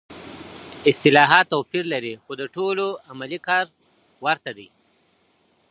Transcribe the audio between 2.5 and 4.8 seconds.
ټولو عملي کار ورته دی.